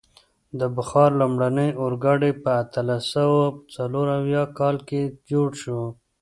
د 0.59 0.61
بخار 0.75 1.09
لومړنی 1.21 1.69
اورګاډی 1.81 2.31
په 2.43 2.49
اتلس 2.63 3.03
سوه 3.15 3.41
څلور 3.75 4.07
کال 4.59 4.75
کې 4.87 5.01
جوړ 5.31 5.49
شو. 5.61 5.81